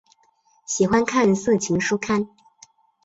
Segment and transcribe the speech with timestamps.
[0.65, 2.27] 喜欢看色情书刊。